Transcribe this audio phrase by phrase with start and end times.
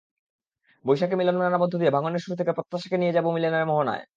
[0.85, 4.03] বৈশাখী মিলনমেলার মধ্য দিয়ে ভাঙনের সুর থেকে প্রত্যাশাকে নিয়ে যাব মিলনের মোহনায়।